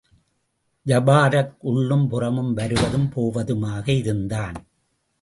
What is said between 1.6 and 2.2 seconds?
உள்ளும்